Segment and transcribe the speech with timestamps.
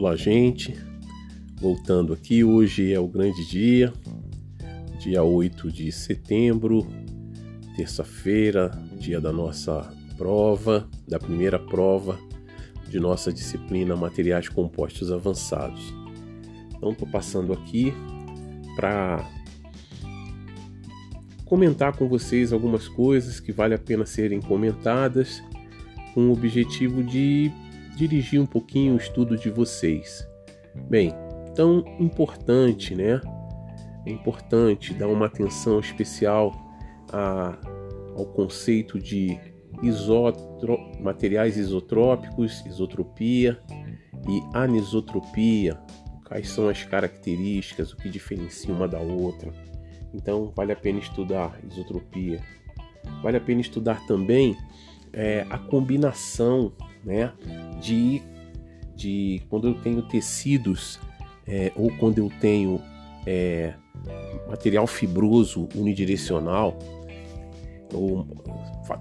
[0.00, 0.74] Olá, gente.
[1.60, 3.92] Voltando aqui, hoje é o grande dia,
[4.98, 6.86] dia 8 de setembro,
[7.76, 12.18] terça-feira, dia da nossa prova, da primeira prova
[12.88, 15.92] de nossa disciplina Materiais Compostos Avançados.
[16.74, 17.92] Então, estou passando aqui
[18.76, 19.22] para
[21.44, 25.42] comentar com vocês algumas coisas que vale a pena serem comentadas
[26.14, 27.52] com o objetivo de
[27.96, 30.26] dirigir um pouquinho o estudo de vocês.
[30.88, 31.12] Bem,
[31.54, 33.20] tão importante, né?
[34.06, 36.52] É importante dar uma atenção especial
[37.12, 37.58] a,
[38.16, 39.38] ao conceito de
[39.82, 43.60] isotro, materiais isotrópicos, isotropia
[44.28, 45.78] e anisotropia.
[46.26, 49.52] Quais são as características, o que diferencia uma da outra.
[50.14, 52.40] Então, vale a pena estudar isotropia.
[53.22, 54.56] Vale a pena estudar também
[55.12, 56.72] é, a combinação
[57.04, 57.32] né,
[57.80, 58.22] de,
[58.94, 61.00] de quando eu tenho tecidos
[61.46, 62.80] é, ou quando eu tenho
[63.26, 63.74] é,
[64.48, 66.78] material fibroso unidirecional,
[67.92, 68.26] ou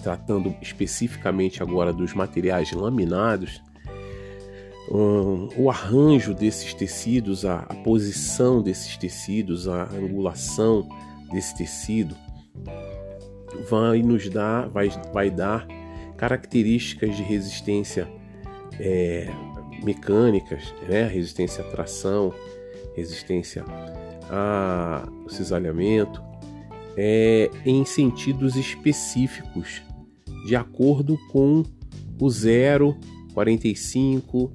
[0.02, 3.61] tratando especificamente agora dos materiais laminados,
[4.91, 10.88] um, o arranjo desses tecidos, a, a, posição desses tecidos, a angulação
[11.31, 12.16] desse tecido
[13.69, 15.67] vai nos dar, vai, vai dar
[16.17, 18.08] características de resistência
[18.80, 19.30] é,
[19.83, 21.08] mecânicas, né?
[21.08, 22.33] resistência à tração,
[22.95, 23.63] resistência
[24.30, 26.21] ao cisalhamento,
[26.95, 29.81] é, em sentidos específicos,
[30.45, 31.63] de acordo com
[32.19, 32.97] o 0,
[33.33, 34.52] 45,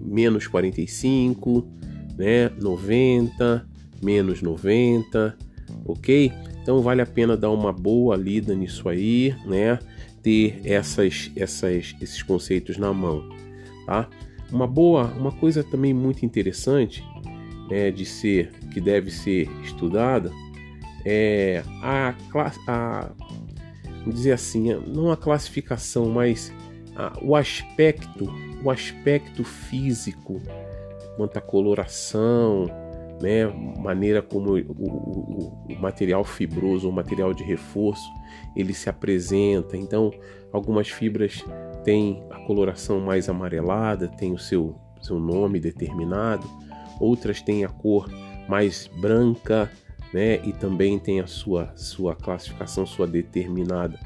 [0.00, 1.66] menos 45,
[2.16, 2.48] né?
[2.60, 3.66] 90,
[4.02, 5.36] menos 90,
[5.84, 6.32] ok?
[6.62, 9.78] Então vale a pena dar uma boa lida nisso aí, né?
[10.24, 13.28] ter essas, essas, esses conceitos na mão,
[13.86, 14.08] tá?
[14.50, 17.04] Uma boa, uma coisa também muito interessante
[17.68, 20.30] né, de ser, que deve ser estudada,
[21.04, 22.14] é a,
[24.00, 26.52] vamos dizer assim, não a classificação, mas
[26.96, 28.30] a, o aspecto,
[28.62, 30.40] o aspecto físico,
[31.16, 32.66] quanto à coloração,
[33.20, 33.46] né,
[33.78, 38.08] maneira como o, o, o material fibroso, o material de reforço,
[38.56, 39.76] ele se apresenta.
[39.76, 40.10] Então,
[40.52, 41.44] algumas fibras
[41.84, 46.46] têm a coloração mais amarelada, tem o seu, seu nome determinado,
[47.00, 48.10] outras têm a cor
[48.48, 49.70] mais branca,
[50.12, 53.98] né, e também tem a sua, sua classificação, sua determinada,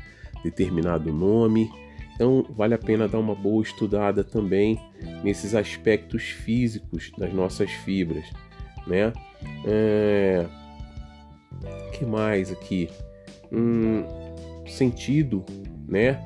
[0.43, 1.71] determinado nome.
[2.15, 4.81] Então, vale a pena dar uma boa estudada também
[5.22, 8.25] nesses aspectos físicos das nossas fibras
[8.89, 9.12] né?
[9.65, 10.47] É...
[11.93, 12.89] que mais aqui?
[13.53, 14.05] Um
[14.66, 15.45] sentido,
[15.87, 16.19] né?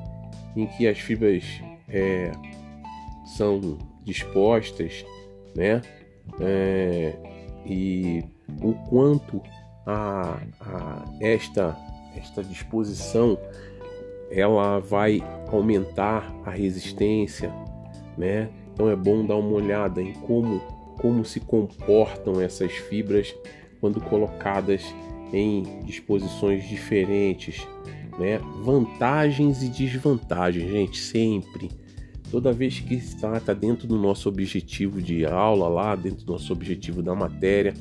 [0.55, 1.43] Em que as fibras
[1.89, 2.31] é,
[3.37, 5.05] são dispostas,
[5.55, 5.81] né?
[6.39, 7.13] É,
[7.65, 8.23] e
[8.61, 9.41] o quanto
[9.85, 11.77] a, a esta
[12.15, 13.37] esta disposição
[14.29, 15.21] ela vai
[15.51, 17.51] aumentar a resistência,
[18.17, 18.49] né?
[18.73, 20.59] Então é bom dar uma olhada em como
[20.99, 23.35] como se comportam essas fibras
[23.79, 24.83] quando colocadas
[25.33, 27.67] em disposições diferentes,
[28.17, 28.39] né?
[28.63, 31.69] Vantagens e desvantagens, gente, sempre.
[32.29, 36.51] Toda vez que está, está dentro do nosso objetivo de aula lá, dentro do nosso
[36.51, 37.73] objetivo da matéria,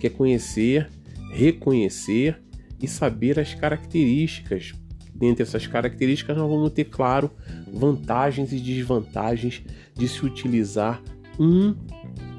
[0.00, 0.90] que é conhecer,
[1.32, 2.40] reconhecer
[2.80, 4.72] e saber as características.
[5.14, 7.30] Dentre essas características, nós vamos ter, claro,
[7.72, 9.62] vantagens e desvantagens
[9.94, 11.02] de se utilizar
[11.38, 11.74] um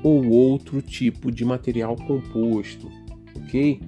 [0.02, 2.90] ou outro tipo de material composto,
[3.36, 3.82] ok?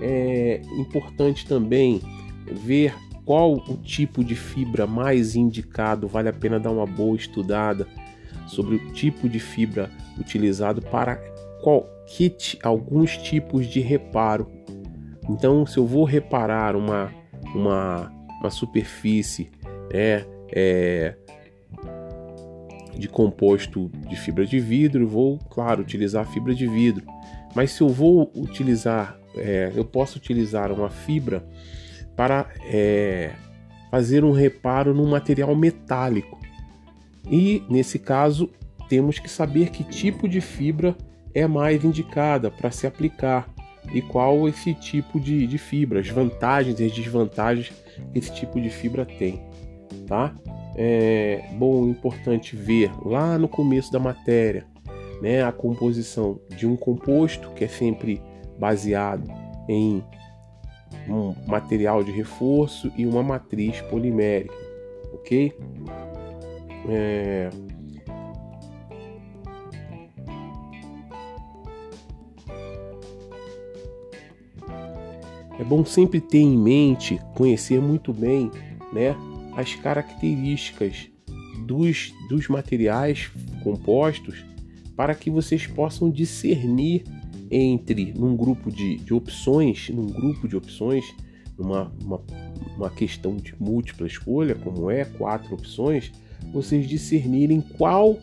[0.00, 2.00] É importante também
[2.50, 2.94] ver
[3.24, 7.86] qual o tipo de fibra mais indicado, vale a pena dar uma boa estudada
[8.46, 11.16] sobre o tipo de fibra utilizado para
[11.62, 14.50] qual, kit, alguns tipos de reparo.
[15.28, 17.12] Então, se eu vou reparar uma,
[17.54, 19.50] uma, uma superfície
[19.92, 21.14] é, é,
[22.98, 27.06] de composto de fibra de vidro, vou, claro, utilizar fibra de vidro.
[27.54, 31.46] Mas se eu vou utilizar, é, eu posso utilizar uma fibra
[32.16, 33.32] para é,
[33.90, 36.38] fazer um reparo num material metálico.
[37.30, 38.50] E nesse caso,
[38.88, 40.96] temos que saber que tipo de fibra
[41.34, 43.48] é mais indicada para se aplicar
[43.92, 48.60] e qual esse tipo de, de fibra, as vantagens e as desvantagens que esse tipo
[48.60, 49.42] de fibra tem,
[50.06, 50.34] tá?
[50.74, 54.66] é bom, importante ver lá no começo da matéria,
[55.20, 58.20] né, a composição de um composto que é sempre
[58.58, 59.30] baseado
[59.68, 60.02] em
[61.08, 64.54] um material de reforço e uma matriz polimérica,
[65.14, 65.52] ok?
[66.88, 67.50] É...
[75.58, 78.50] é bom sempre ter em mente, conhecer muito bem,
[78.92, 79.14] né,
[79.56, 81.08] as características
[81.66, 83.30] dos, dos materiais
[83.62, 84.44] compostos
[84.96, 87.04] para que vocês possam discernir
[87.52, 91.04] entre num grupo de, de opções, num grupo de opções,
[91.58, 92.20] numa uma,
[92.76, 96.10] uma questão de múltipla escolha, como é, quatro opções,
[96.50, 98.18] vocês discernirem qual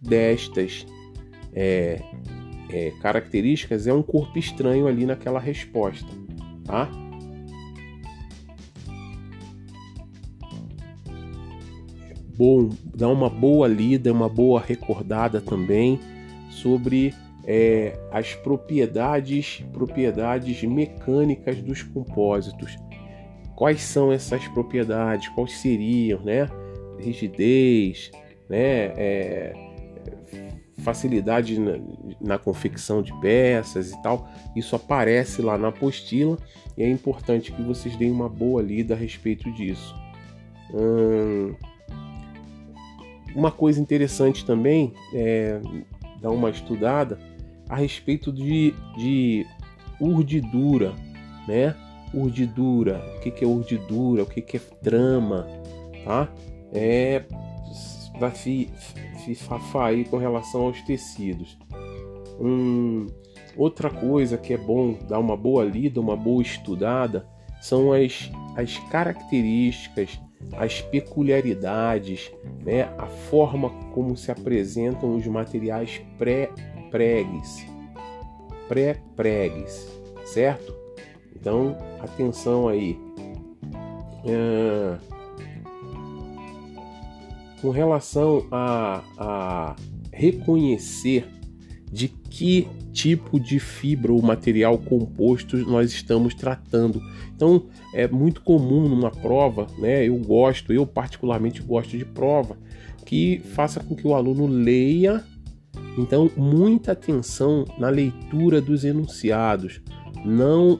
[0.00, 0.86] destas
[1.54, 2.02] é,
[2.68, 6.06] é, características é um corpo estranho ali naquela resposta,
[6.64, 6.90] tá?
[12.36, 15.98] Bom, dá uma boa lida, uma boa recordada também
[16.50, 17.12] sobre
[17.50, 22.76] é, as propriedades, propriedades mecânicas dos compósitos.
[23.56, 25.30] Quais são essas propriedades?
[25.30, 26.46] Quais seriam, né?
[26.98, 28.10] Rigidez,
[28.50, 28.92] né?
[28.98, 29.52] É,
[30.76, 31.78] facilidade na,
[32.20, 34.28] na, confecção de peças e tal.
[34.54, 36.36] Isso aparece lá na apostila
[36.76, 39.96] e é importante que vocês deem uma boa lida a respeito disso.
[40.74, 41.54] Hum,
[43.34, 45.58] uma coisa interessante também é
[46.20, 47.18] dar uma estudada
[47.68, 49.46] a respeito de, de
[50.00, 50.94] urdidura,
[51.46, 51.74] né?
[52.14, 55.46] Urdidura, o que, que é urdidura, o que, que é trama,
[56.04, 56.28] tá?
[56.72, 57.24] É
[58.18, 58.68] vai se,
[59.24, 59.38] se
[59.80, 61.56] aí com relação aos tecidos.
[62.40, 63.06] Hum,
[63.56, 67.26] outra coisa que é bom dar uma boa lida, uma boa estudada,
[67.60, 70.20] são as, as características,
[70.56, 72.30] as peculiaridades,
[72.64, 72.82] né?
[72.98, 76.50] a forma como se apresentam os materiais pré
[76.90, 77.66] pregues,
[78.68, 79.88] pré-pregues,
[80.24, 80.74] certo?
[81.34, 82.98] Então, atenção aí.
[87.62, 89.76] Com relação a, a
[90.12, 91.26] reconhecer
[91.90, 97.00] de que tipo de fibra ou material composto nós estamos tratando.
[97.34, 100.06] Então, é muito comum numa prova, né?
[100.06, 102.58] Eu gosto, eu particularmente gosto de prova
[103.06, 105.24] que faça com que o aluno leia
[105.98, 109.80] então, muita atenção na leitura dos enunciados.
[110.24, 110.78] Não,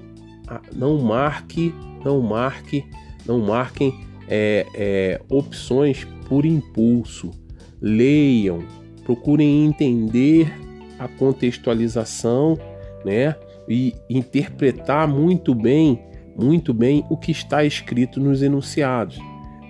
[0.72, 1.74] não marque,
[2.04, 2.84] não marque,
[3.26, 3.92] não marquem
[4.28, 7.32] é, é, opções por impulso.
[7.80, 8.64] Leiam,
[9.04, 10.52] procurem entender
[11.00, 12.56] a contextualização,
[13.04, 13.34] né?
[13.68, 16.00] E interpretar muito bem,
[16.36, 19.18] muito bem o que está escrito nos enunciados.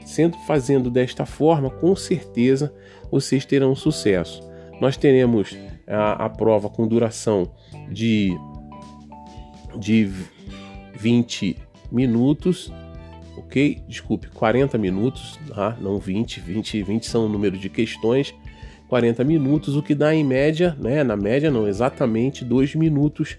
[0.05, 2.73] Sendo fazendo desta forma, com certeza
[3.11, 4.48] vocês terão sucesso
[4.81, 7.51] nós teremos a, a prova com duração
[7.91, 8.37] de,
[9.79, 10.11] de
[10.95, 11.57] 20
[11.91, 12.73] minutos,
[13.37, 13.83] ok?
[13.89, 15.77] Desculpe, 40 minutos, tá?
[15.81, 18.35] não 20, 20, 20 são o número de questões,
[18.89, 21.05] 40 minutos, o que dá em média, né?
[21.05, 23.37] Na média não, exatamente 2 minutos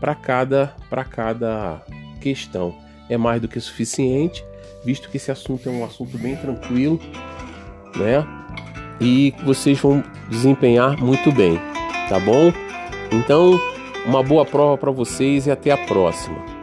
[0.00, 0.74] para cada,
[1.10, 1.82] cada
[2.20, 2.74] questão.
[3.08, 4.44] É mais do que suficiente,
[4.84, 6.98] visto que esse assunto é um assunto bem tranquilo,
[7.96, 8.26] né?
[9.00, 11.58] E vocês vão desempenhar muito bem,
[12.08, 12.52] tá bom?
[13.12, 13.58] Então,
[14.06, 16.57] uma boa prova para vocês e até a próxima.